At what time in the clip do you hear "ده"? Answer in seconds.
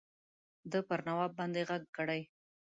0.71-0.79